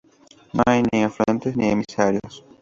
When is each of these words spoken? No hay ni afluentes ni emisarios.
No 0.53 0.63
hay 0.65 0.81
ni 0.81 1.03
afluentes 1.03 1.55
ni 1.55 1.69
emisarios. 1.69 2.43